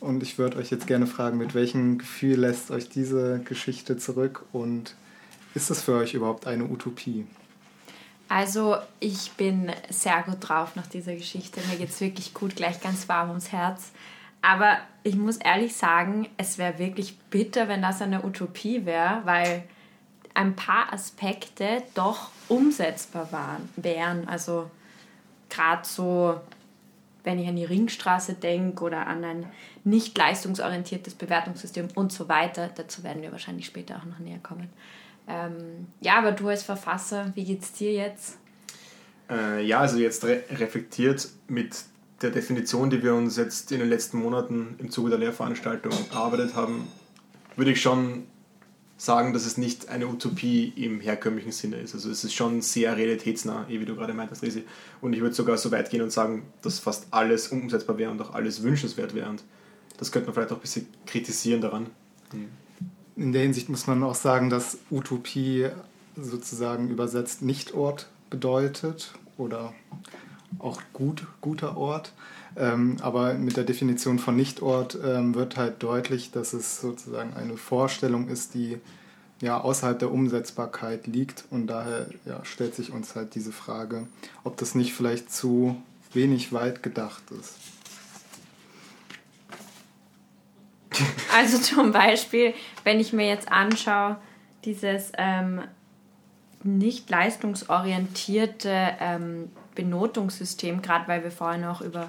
[0.00, 4.44] Und ich würde euch jetzt gerne fragen, mit welchem Gefühl lässt euch diese Geschichte zurück
[4.52, 4.94] und
[5.54, 7.26] ist es für euch überhaupt eine Utopie?
[8.28, 11.60] Also ich bin sehr gut drauf nach dieser Geschichte.
[11.70, 13.92] Mir geht es wirklich gut, gleich ganz warm ums Herz.
[14.42, 19.64] Aber ich muss ehrlich sagen, es wäre wirklich bitter, wenn das eine Utopie wäre, weil
[20.34, 24.28] ein paar Aspekte doch umsetzbar waren, wären.
[24.28, 24.70] Also
[25.48, 26.40] gerade so,
[27.26, 29.46] wenn ich an die Ringstraße denke oder an ein
[29.82, 32.70] nicht leistungsorientiertes Bewertungssystem und so weiter.
[32.72, 34.68] Dazu werden wir wahrscheinlich später auch noch näher kommen.
[35.28, 38.38] Ähm, ja, aber du als Verfasser, wie geht es dir jetzt?
[39.28, 41.84] Äh, ja, also jetzt re reflektiert mit
[42.22, 46.54] der Definition, die wir uns jetzt in den letzten Monaten im Zuge der Lehrveranstaltung erarbeitet
[46.54, 46.86] haben,
[47.56, 48.28] würde ich schon
[48.96, 51.94] sagen, dass es nicht eine Utopie im herkömmlichen Sinne ist.
[51.94, 54.64] Also es ist schon sehr realitätsnah, wie du gerade meintest, Risi.
[55.00, 58.20] Und ich würde sogar so weit gehen und sagen, dass fast alles umsetzbar wäre und
[58.22, 59.28] auch alles wünschenswert wäre.
[59.28, 59.44] Und
[59.98, 61.88] das könnte man vielleicht auch ein bisschen kritisieren daran.
[62.32, 62.48] Mhm
[63.16, 65.68] in der Hinsicht muss man auch sagen, dass Utopie
[66.16, 69.74] sozusagen übersetzt Nichtort bedeutet oder
[70.58, 72.12] auch gut, guter Ort.
[72.56, 77.56] Ähm, aber mit der Definition von Nichtort ähm, wird halt deutlich, dass es sozusagen eine
[77.56, 78.78] Vorstellung ist, die
[79.42, 81.44] ja außerhalb der Umsetzbarkeit liegt.
[81.50, 84.06] Und daher ja, stellt sich uns halt diese Frage,
[84.44, 85.76] ob das nicht vielleicht zu
[86.12, 87.54] wenig weit gedacht ist.
[91.34, 92.54] Also zum Beispiel,
[92.84, 94.16] wenn ich mir jetzt anschaue,
[94.64, 95.60] dieses ähm,
[96.62, 102.08] nicht leistungsorientierte ähm, Benotungssystem, gerade weil wir vorhin auch über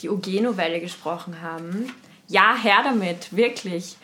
[0.00, 1.92] die UG-Novelle gesprochen haben.
[2.28, 3.96] Ja, her damit, wirklich.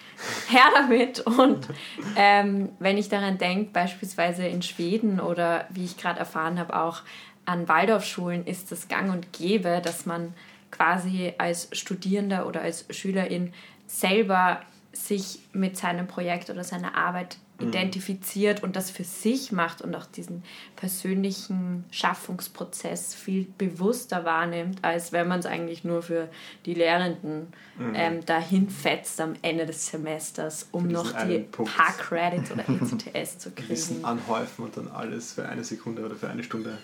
[0.49, 1.21] Her damit.
[1.21, 1.69] Und
[2.17, 7.03] ähm, wenn ich daran denke, beispielsweise in Schweden oder wie ich gerade erfahren habe, auch
[7.47, 10.35] an Waldorfschulen ist es gang und gäbe, dass man
[10.71, 13.53] quasi als Studierender oder als Schülerin
[13.87, 14.61] selber
[14.93, 17.37] sich mit seinem Projekt oder seiner Arbeit.
[17.61, 20.43] Identifiziert und das für sich macht und auch diesen
[20.75, 26.29] persönlichen Schaffungsprozess viel bewusster wahrnimmt, als wenn man es eigentlich nur für
[26.67, 27.93] die Lehrenden mhm.
[27.95, 33.51] ähm, dahin fetzt am Ende des Semesters, um noch die paar Credits oder ECTS zu
[33.53, 33.69] kriegen.
[33.69, 36.79] Wissen anhäufen und dann alles für eine Sekunde oder für eine Stunde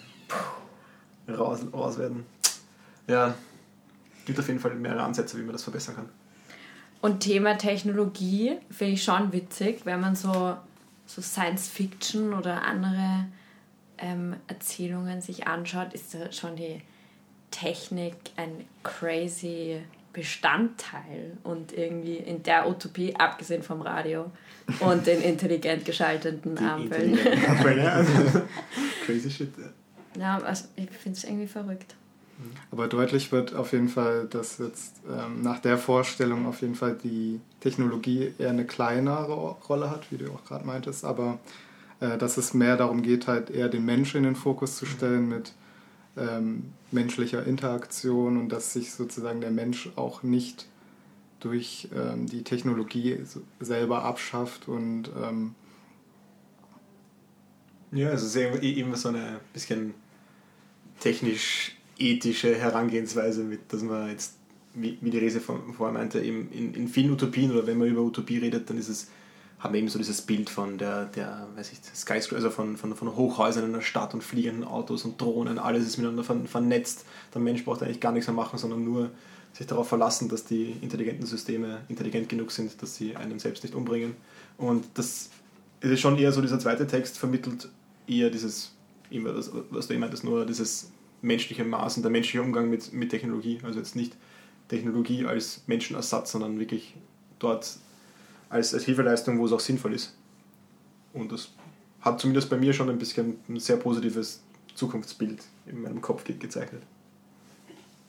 [1.29, 2.25] raus, raus werden.
[3.09, 3.35] Ja,
[4.25, 6.09] gibt auf jeden Fall mehrere Ansätze, wie man das verbessern kann.
[7.01, 10.57] Und Thema Technologie finde ich schon witzig, wenn man so,
[11.07, 13.27] so Science Fiction oder andere
[13.99, 16.83] ähm, Erzählungen sich anschaut, ist da schon die
[17.51, 19.81] Technik ein crazy
[20.13, 24.31] Bestandteil und irgendwie in der Utopie, abgesehen vom Radio
[24.81, 27.19] und den intelligent geschalteten die Ampeln.
[27.47, 28.05] Ampeln ja.
[29.07, 29.53] crazy shit.
[30.19, 31.95] Ja, also ich finde es irgendwie verrückt.
[32.71, 36.97] Aber deutlich wird auf jeden Fall, dass jetzt ähm, nach der Vorstellung auf jeden Fall
[36.97, 39.33] die Technologie eher eine kleinere
[39.69, 41.39] Rolle hat, wie du auch gerade meintest, aber
[42.01, 45.29] äh, dass es mehr darum geht, halt eher den Menschen in den Fokus zu stellen
[45.29, 45.53] mit
[46.17, 50.67] ähm, menschlicher Interaktion und dass sich sozusagen der Mensch auch nicht
[51.41, 53.19] durch ähm, die Technologie
[53.61, 55.55] selber abschafft und ähm
[57.93, 59.95] ja, also eben so eine bisschen
[61.01, 64.35] technisch ethische Herangehensweise, mit, dass man jetzt,
[64.75, 68.01] wie, wie die Rese vorher meinte, eben in, in vielen Utopien oder wenn man über
[68.01, 69.09] Utopie redet, dann ist es,
[69.59, 72.97] haben wir eben so dieses Bild von der, der weiß ich, Skyscraper, also von, von,
[72.97, 77.05] von Hochhäusern in einer Stadt und fliegenden Autos und Drohnen, alles ist miteinander vernetzt.
[77.35, 79.11] Der Mensch braucht eigentlich gar nichts mehr machen, sondern nur
[79.53, 83.75] sich darauf verlassen, dass die intelligenten Systeme intelligent genug sind, dass sie einen selbst nicht
[83.75, 84.15] umbringen.
[84.57, 85.31] Und das
[85.81, 87.69] ist schon eher so, dieser zweite Text vermittelt
[88.07, 88.75] eher dieses,
[89.71, 90.91] was du immer meintest, nur dieses
[91.23, 93.61] menschliche Maß und der menschliche Umgang mit, mit Technologie.
[93.63, 94.17] Also jetzt nicht
[94.69, 96.95] Technologie als Menschenersatz, sondern wirklich
[97.39, 97.77] dort
[98.49, 100.17] als, als Hilfeleistung, wo es auch sinnvoll ist.
[101.13, 101.51] Und das
[102.01, 104.43] hat zumindest bei mir schon ein bisschen ein sehr positives
[104.75, 106.83] Zukunftsbild in meinem Kopf gezeichnet.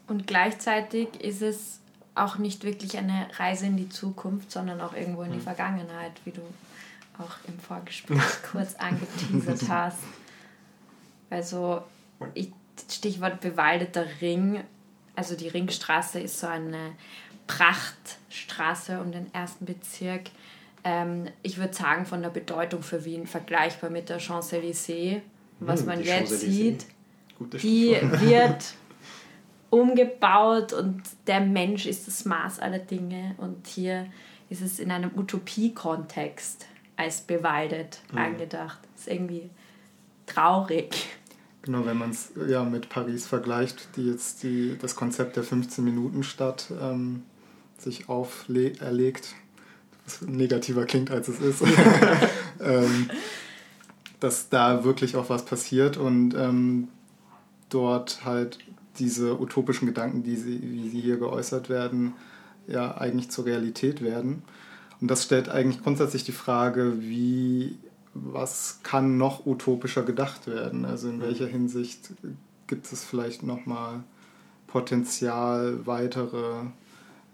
[0.08, 1.80] Und gleichzeitig ist es
[2.16, 5.44] auch nicht wirklich eine Reise in die Zukunft, sondern auch irgendwo in die hm.
[5.44, 6.42] Vergangenheit, wie du
[7.18, 8.20] auch im Vorgespräch
[8.52, 10.00] kurz angeteasert hast.
[11.30, 11.84] Also,
[12.34, 12.52] ich,
[12.92, 14.64] Stichwort bewaldeter Ring.
[15.16, 16.94] Also die Ringstraße ist so eine
[17.48, 20.30] Prachtstraße um den ersten Bezirk.
[20.84, 25.22] Ähm, ich würde sagen, von der Bedeutung für Wien vergleichbar mit der Champs-Élysées,
[25.60, 26.86] was hm, man jetzt sieht.
[27.62, 28.74] Die wird
[29.70, 33.36] umgebaut und der Mensch ist das Maß aller Dinge.
[33.38, 34.08] Und hier
[34.50, 38.18] ist es in einem Utopie-Kontext als bewaldet mhm.
[38.18, 38.80] angedacht.
[38.94, 39.50] Das ist irgendwie
[40.26, 41.08] traurig.
[41.64, 46.72] Genau, wenn man es ja mit Paris vergleicht, die jetzt die, das Konzept der 15-Minuten-Stadt
[46.82, 47.24] ähm,
[47.78, 49.36] sich auferlegt,
[50.06, 51.64] was negativer klingt, als es ist,
[52.62, 53.10] ähm,
[54.20, 56.88] dass da wirklich auch was passiert und ähm,
[57.70, 58.60] dort halt
[58.98, 62.14] diese utopischen Gedanken, die sie, wie sie hier geäußert werden,
[62.68, 64.44] ja eigentlich zur Realität werden.
[65.00, 67.78] Und das stellt eigentlich grundsätzlich die Frage, wie
[68.14, 70.86] was kann noch utopischer gedacht werden?
[70.86, 72.14] Also in welcher Hinsicht
[72.68, 74.04] gibt es vielleicht nochmal
[74.68, 76.66] Potenzial, weitere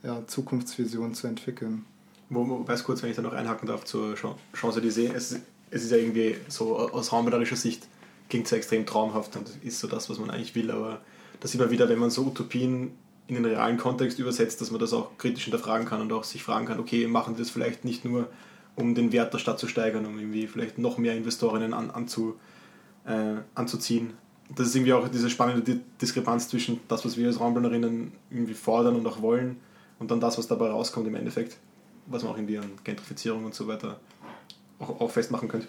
[0.04, 1.86] ja, Zukunftsvisionen zu entwickeln?
[2.30, 5.40] Weiß kurz, wenn ich da noch einhaken darf zur Champs-Élysées, es,
[5.72, 7.88] es ist ja irgendwie so aus raumbilderischer Sicht
[8.30, 11.02] klingt es ja extrem traumhaft und ist so das, was man eigentlich will, aber
[11.40, 12.92] da sieht man wieder, wenn man so Utopien
[13.28, 16.44] in den realen Kontext übersetzt, dass man das auch kritisch hinterfragen kann und auch sich
[16.44, 18.30] fragen kann, okay, machen wir das vielleicht nicht nur
[18.78, 22.36] um den Wert der Stadt zu steigern, um irgendwie vielleicht noch mehr Investorinnen an, anzu,
[23.06, 24.14] äh, anzuziehen.
[24.56, 28.96] Das ist irgendwie auch diese spannende Diskrepanz zwischen das, was wir als Raumplanerinnen irgendwie fordern
[28.96, 29.58] und auch wollen,
[30.00, 31.58] und dann das, was dabei rauskommt im Endeffekt,
[32.06, 34.00] was man auch irgendwie an Gentrifizierung und so weiter
[34.80, 35.68] auch, auch festmachen könnte.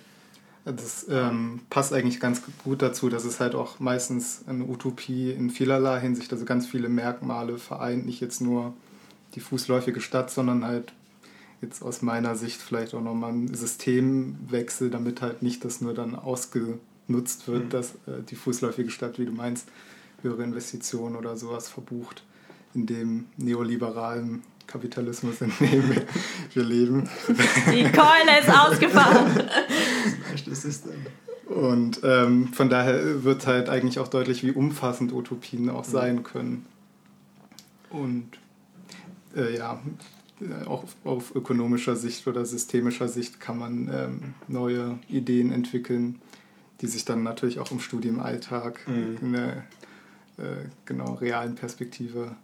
[0.67, 5.49] Das ähm, passt eigentlich ganz gut dazu, dass es halt auch meistens eine Utopie in
[5.49, 8.75] vielerlei Hinsicht, also ganz viele Merkmale vereint, nicht jetzt nur
[9.35, 10.93] die fußläufige Stadt, sondern halt
[11.61, 16.15] jetzt aus meiner Sicht vielleicht auch nochmal ein Systemwechsel, damit halt nicht das nur dann
[16.15, 17.71] ausgenutzt wird, mhm.
[17.71, 19.69] dass äh, die fußläufige Stadt, wie du meinst,
[20.23, 22.25] höhere Investitionen oder sowas verbucht
[22.75, 25.91] in dem neoliberalen Kapitalismus, in dem
[26.53, 27.09] wir leben.
[27.29, 29.49] Die Keule ist ausgefahren.
[30.47, 30.85] das ist
[31.47, 35.91] Und ähm, von daher wird halt eigentlich auch deutlich, wie umfassend Utopien auch mhm.
[35.91, 36.67] sein können.
[37.91, 38.29] Und
[39.35, 39.81] äh, ja,
[40.67, 46.21] auch auf ökonomischer Sicht oder systemischer Sicht kann man ähm, neue Ideen entwickeln,
[46.81, 49.19] die sich dann natürlich auch im Studienalltag mhm.
[49.21, 49.57] in der
[50.39, 52.37] äh, genau realen Perspektive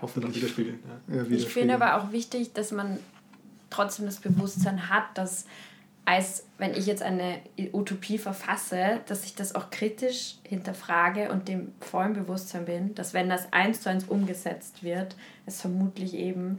[0.00, 0.80] hoffentlich widerspiegeln.
[1.08, 1.22] Ja.
[1.22, 2.98] Ja, ich finde aber auch wichtig, dass man
[3.70, 5.46] trotzdem das Bewusstsein hat, dass
[6.04, 7.38] als wenn ich jetzt eine
[7.72, 13.28] Utopie verfasse, dass ich das auch kritisch hinterfrage und dem vollen Bewusstsein bin, dass wenn
[13.28, 15.14] das eins zu eins umgesetzt wird,
[15.46, 16.58] es vermutlich eben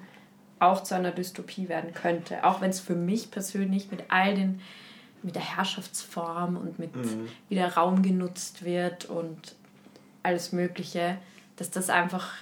[0.59, 2.43] auch zu einer Dystopie werden könnte.
[2.43, 4.61] Auch wenn es für mich persönlich mit all den,
[5.21, 7.27] mit der Herrschaftsform und mit mhm.
[7.49, 9.55] wie der Raum genutzt wird und
[10.23, 11.17] alles Mögliche,
[11.57, 12.33] dass das einfach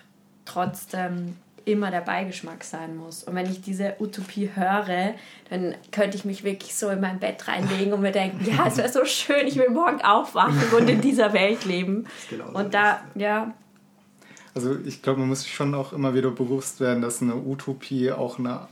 [0.46, 3.24] trotzdem immer der Beigeschmack sein muss.
[3.24, 5.14] Und wenn ich diese Utopie höre,
[5.50, 8.78] dann könnte ich mich wirklich so in mein Bett reinlegen und mir denken, ja, es
[8.78, 12.08] wäre so schön, ich will morgen aufwachen und in dieser Welt leben.
[12.30, 13.54] Genau und da, ja.
[14.54, 18.12] Also ich glaube, man muss sich schon auch immer wieder bewusst werden, dass eine Utopie
[18.12, 18.68] auch eine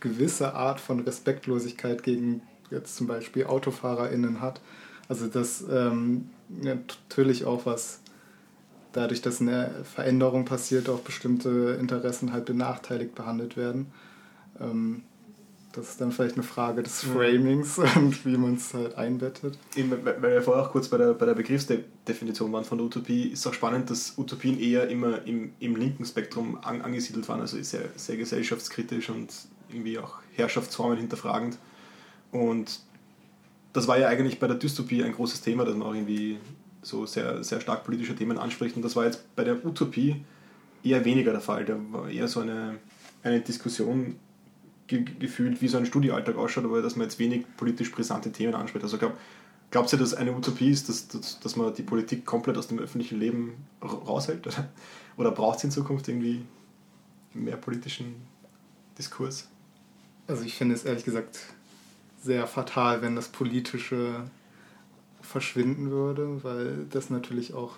[0.00, 4.60] gewisse Art von Respektlosigkeit gegen jetzt zum Beispiel AutofahrerInnen hat.
[5.08, 8.00] Also dass ähm, natürlich auch was
[8.92, 13.86] dadurch, dass eine Veränderung passiert, auch bestimmte Interessen halt benachteiligt behandelt werden.
[14.60, 15.02] Ähm,
[15.72, 19.58] das ist dann vielleicht eine Frage des Framings und wie man es halt einbettet.
[19.74, 23.46] weil wir vorher auch kurz bei der, bei der Begriffsdefinition waren von der Utopie, ist
[23.46, 27.82] auch spannend, dass Utopien eher immer im, im linken Spektrum an, angesiedelt waren, also sehr,
[27.96, 29.32] sehr gesellschaftskritisch und
[29.70, 31.58] irgendwie auch Herrschaftsformen hinterfragend.
[32.30, 32.80] Und
[33.72, 36.38] das war ja eigentlich bei der Dystopie ein großes Thema, dass man auch irgendwie
[36.82, 38.76] so sehr, sehr stark politische Themen anspricht.
[38.76, 40.24] Und das war jetzt bei der Utopie
[40.84, 41.64] eher weniger der Fall.
[41.64, 42.78] Da war eher so eine,
[43.22, 44.16] eine Diskussion
[44.86, 48.54] ge gefühlt, wie so ein Studiealltag ausschaut, aber dass man jetzt wenig politisch brisante Themen
[48.54, 48.84] anspricht.
[48.84, 49.16] Also glaub,
[49.70, 52.78] glaubst du, dass eine Utopie ist, dass, dass, dass man die Politik komplett aus dem
[52.78, 54.46] öffentlichen Leben raushält?
[54.46, 54.68] Oder,
[55.16, 56.42] oder braucht es in Zukunft irgendwie
[57.34, 58.14] mehr politischen
[58.98, 59.48] Diskurs?
[60.26, 61.38] Also ich finde es ehrlich gesagt
[62.22, 64.24] sehr fatal, wenn das politische
[65.20, 67.76] verschwinden würde, weil das natürlich auch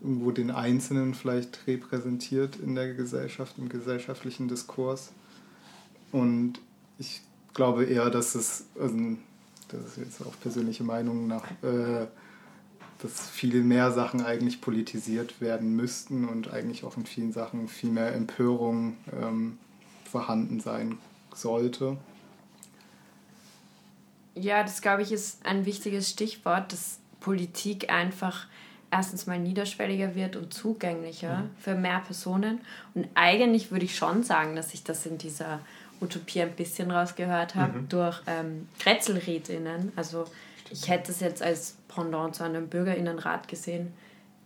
[0.00, 5.12] irgendwo den Einzelnen vielleicht repräsentiert in der Gesellschaft, im gesellschaftlichen Diskurs.
[6.12, 6.54] Und
[6.98, 7.22] ich
[7.54, 8.96] glaube eher, dass es, also
[9.68, 12.06] das ist jetzt auch persönliche Meinung nach, äh,
[13.00, 17.90] dass viel mehr Sachen eigentlich politisiert werden müssten und eigentlich auch in vielen Sachen viel
[17.90, 19.58] mehr Empörung ähm,
[20.10, 20.98] vorhanden sein
[21.34, 21.96] sollte.
[24.34, 28.46] Ja, das glaube ich ist ein wichtiges Stichwort, dass Politik einfach
[28.90, 31.50] erstens mal niederschwelliger wird und zugänglicher mhm.
[31.58, 32.60] für mehr Personen.
[32.94, 35.60] Und eigentlich würde ich schon sagen, dass ich das in dieser
[36.00, 37.88] Utopie ein bisschen rausgehört habe mhm.
[37.88, 39.92] durch ähm, Grätzelrätinnen.
[39.96, 40.26] Also
[40.70, 43.92] ich hätte es jetzt als Pendant zu einem Bürgerinnenrat gesehen,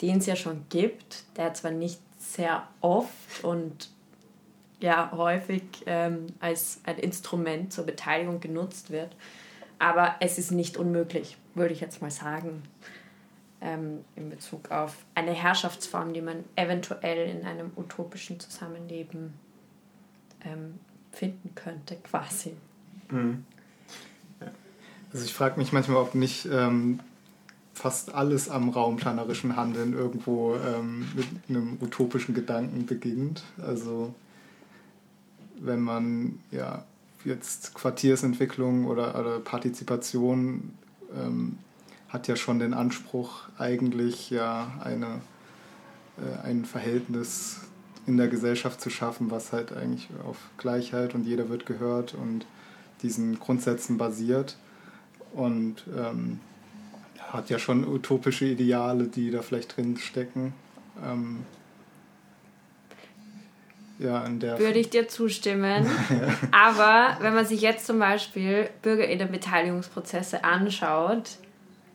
[0.00, 3.90] den es ja schon gibt, der zwar nicht sehr oft und
[4.80, 9.14] ja häufig ähm, als ein Instrument zur Beteiligung genutzt wird,
[9.78, 12.62] aber es ist nicht unmöglich, würde ich jetzt mal sagen,
[13.60, 19.34] ähm, in Bezug auf eine Herrschaftsform, die man eventuell in einem utopischen Zusammenleben
[20.44, 20.78] ähm,
[21.12, 22.54] finden könnte, quasi.
[23.10, 23.44] Mhm.
[25.12, 27.00] Also ich frage mich manchmal, ob nicht ähm,
[27.74, 33.42] fast alles am raumplanerischen Handeln irgendwo ähm, mit einem utopischen Gedanken beginnt.
[33.58, 34.14] Also
[35.60, 36.84] wenn man ja
[37.24, 40.72] jetzt Quartiersentwicklung oder, oder Partizipation
[41.14, 41.58] ähm,
[42.08, 45.20] hat ja schon den Anspruch, eigentlich ja eine,
[46.18, 47.60] äh, ein Verhältnis
[48.06, 52.46] in der Gesellschaft zu schaffen, was halt eigentlich auf Gleichheit und jeder wird gehört und
[53.02, 54.56] diesen Grundsätzen basiert.
[55.32, 56.40] Und ähm,
[57.30, 60.52] hat ja schon utopische Ideale, die da vielleicht drin stecken.
[61.02, 61.46] Ähm,
[63.98, 65.86] ja, in der Würde ich dir zustimmen.
[66.50, 71.36] Aber wenn man sich jetzt zum Beispiel Bürgerinnenbeteiligungsprozesse anschaut,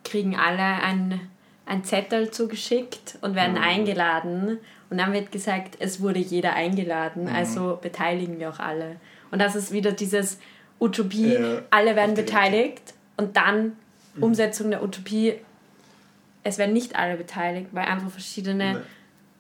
[0.04, 1.20] kriegen alle ein,
[1.67, 3.62] ein Zettel zugeschickt und werden mhm.
[3.63, 4.60] eingeladen.
[4.89, 7.36] Und dann wird gesagt, es wurde jeder eingeladen, mhm.
[7.36, 8.95] also beteiligen wir auch alle.
[9.32, 10.39] Und das ist wieder dieses
[10.80, 13.73] Utopie, ja, alle werden beteiligt und dann
[14.15, 14.23] mhm.
[14.23, 15.36] Umsetzung der Utopie,
[16.43, 18.80] es werden nicht alle beteiligt, weil einfach verschiedene nee.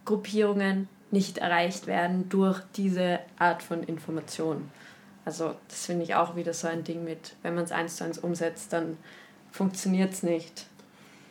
[0.03, 4.69] Gruppierungen nicht erreicht werden durch diese Art von Information.
[5.23, 8.03] Also das finde ich auch wieder so ein Ding mit, wenn man es eins zu
[8.03, 8.97] eins umsetzt, dann
[9.51, 10.66] funktioniert es nicht.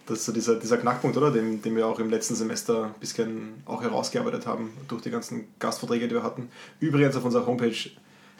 [0.06, 1.32] Das ist so dieser, dieser Knackpunkt, oder?
[1.32, 5.48] Den, den wir auch im letzten Semester ein bisschen auch herausgearbeitet haben durch die ganzen
[5.58, 6.48] Gastvorträge, die wir hatten.
[6.78, 7.90] Übrigens auf unserer Homepage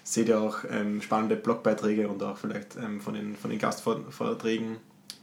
[0.05, 4.77] seht ihr auch ähm, spannende Blogbeiträge und auch vielleicht ähm, von, den, von den Gastvorträgen,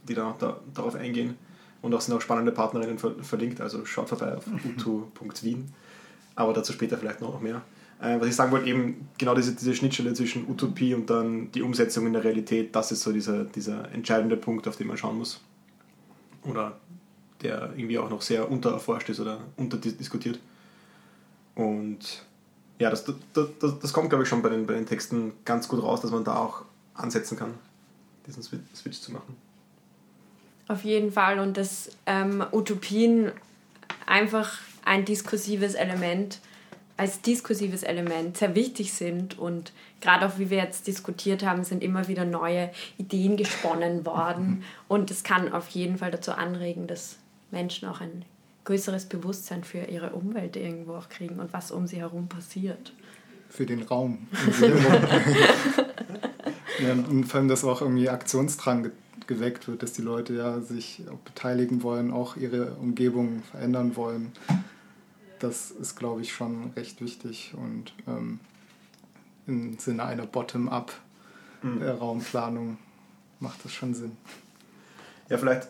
[0.06, 1.38] die da, da, darauf eingehen.
[1.80, 5.72] Und auch sind auch spannende Partnerinnen ver verlinkt, also schaut vorbei auf utu.wien.
[6.34, 7.62] Aber dazu später vielleicht noch mehr.
[8.00, 11.62] Äh, was ich sagen wollte, eben genau diese, diese Schnittstelle zwischen Utopie und dann die
[11.62, 15.16] Umsetzung in der Realität, das ist so dieser, dieser entscheidende Punkt, auf den man schauen
[15.16, 15.40] muss.
[16.44, 16.78] Oder
[17.42, 20.38] der irgendwie auch noch sehr untererforscht ist oder unterdiskutiert.
[21.54, 22.24] Und
[22.78, 23.14] ja, das, das,
[23.60, 26.10] das, das kommt, glaube ich, schon bei den, bei den Texten ganz gut raus, dass
[26.10, 26.62] man da auch
[26.94, 27.54] ansetzen kann,
[28.26, 29.36] diesen Switch zu machen.
[30.66, 33.32] Auf jeden Fall und dass ähm, Utopien
[34.06, 36.40] einfach ein diskursives Element,
[36.96, 41.82] als diskursives Element sehr wichtig sind und gerade auch wie wir jetzt diskutiert haben, sind
[41.82, 47.16] immer wieder neue Ideen gesponnen worden und es kann auf jeden Fall dazu anregen, dass
[47.50, 48.24] Menschen auch ein
[48.64, 52.92] größeres Bewusstsein für ihre Umwelt irgendwo auch kriegen und was um sie herum passiert.
[53.50, 54.26] Für den Raum.
[56.80, 58.90] ja, und vor allem, dass auch irgendwie Aktionsdrang
[59.26, 64.32] geweckt wird, dass die Leute ja sich auch beteiligen wollen, auch ihre Umgebung verändern wollen.
[65.44, 68.40] Das ist, glaube ich, schon recht wichtig und ähm,
[69.46, 72.78] im Sinne einer Bottom-up-Raumplanung mhm.
[73.40, 74.12] macht das schon Sinn.
[75.28, 75.68] Ja, vielleicht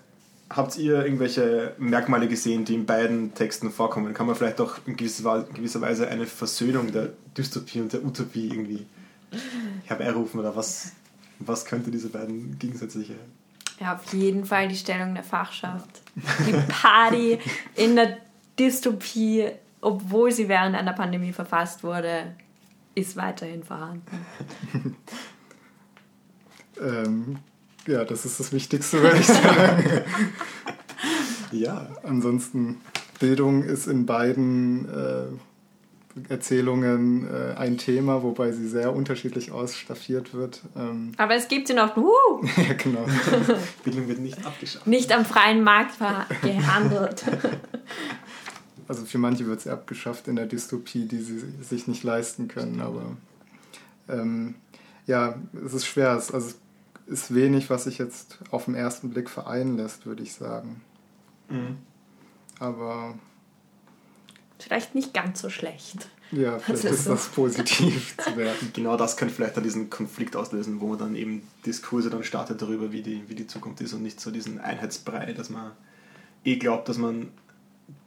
[0.49, 4.15] habt ihr irgendwelche Merkmale gesehen, die in beiden Texten vorkommen?
[4.15, 8.87] Kann man vielleicht auch in gewisser Weise eine Versöhnung der Dystopie und der Utopie irgendwie
[9.87, 10.93] herbeirufen oder was,
[11.41, 13.17] was könnte diese beiden gegensätzliche
[13.81, 15.89] ja, auf jeden Fall die Stellung der Fachschaft.
[16.47, 17.41] Die Party
[17.75, 18.19] in der
[18.57, 19.51] Dystopie,
[19.85, 22.35] obwohl sie während einer Pandemie verfasst wurde,
[22.95, 24.03] ist weiterhin vorhanden.
[26.81, 27.39] ähm,
[27.87, 30.03] ja, das ist das Wichtigste, würde ich sagen.
[31.53, 31.89] ja.
[32.03, 32.81] Ansonsten,
[33.21, 40.63] Bildung ist in beiden äh, Erzählungen äh, ein Thema, wobei sie sehr unterschiedlich ausstaffiert wird.
[40.77, 41.97] Ähm Aber es gibt sie noch.
[41.97, 42.45] Uh!
[42.57, 43.05] ja, genau.
[43.85, 44.87] Bildung wird nicht abgeschafft.
[44.87, 45.99] Nicht am freien Markt
[46.43, 47.25] gehandelt.
[48.89, 52.81] Also für manche wird sie abgeschafft in der Dystopie, die sie sich nicht leisten können.
[52.81, 53.17] Aber
[54.09, 54.57] ähm,
[55.07, 56.17] ja, es ist schwer.
[56.17, 56.55] Es, also
[57.07, 60.81] ist wenig, was sich jetzt auf den ersten Blick vereinen lässt, würde ich sagen.
[61.49, 61.79] Mhm.
[62.59, 63.15] Aber.
[64.59, 66.09] Vielleicht nicht ganz so schlecht.
[66.31, 67.11] Ja, vielleicht ist, so.
[67.11, 68.71] das positiv zu werden.
[68.73, 72.63] Genau das könnte vielleicht dann diesen Konflikt auslösen, wo man dann eben Diskurse dann startet
[72.63, 75.73] darüber, wie die, wie die Zukunft ist und nicht so diesen Einheitsbrei, dass man
[76.45, 77.29] eh glaubt, dass man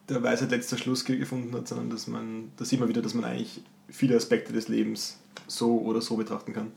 [0.10, 3.26] der Weisheit letzter Schluss gefunden hat, sondern dass man, da sieht man wieder, dass man
[3.26, 5.18] eigentlich viele Aspekte des Lebens
[5.48, 6.72] so oder so betrachten kann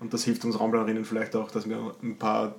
[0.00, 2.54] Und das hilft uns Raumplanerinnen vielleicht auch, dass wir ein paar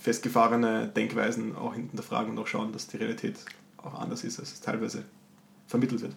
[0.00, 3.36] festgefahrene Denkweisen auch hinterfragen und auch schauen, dass die Realität
[3.78, 5.04] auch anders ist, als es teilweise
[5.66, 6.14] vermittelt wird.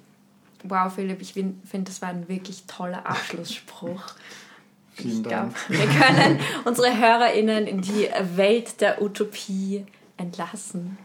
[0.63, 4.03] Wow, Philipp, ich finde, das war ein wirklich toller Abschlussspruch.
[4.93, 5.55] Vielen ich Dank.
[5.67, 9.85] Glaub, wir können unsere HörerInnen in die Welt der Utopie
[10.17, 10.97] entlassen.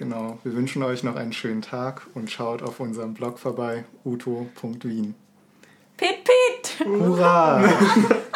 [0.00, 5.14] Genau, wir wünschen euch noch einen schönen Tag und schaut auf unserem Blog vorbei, uto.wien.
[5.98, 6.86] Pit, pit!
[6.86, 7.62] Hurra!